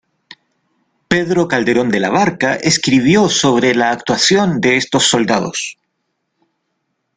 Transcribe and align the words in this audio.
Pedro 1.09 1.47
Calderón 1.47 1.89
de 1.91 1.99
la 1.99 2.09
Barca 2.09 2.55
escribo 2.55 3.29
sobre 3.29 3.75
la 3.75 3.91
actuación 3.91 4.59
de 4.59 4.77
estos 4.77 5.03
soldados. 5.07 5.77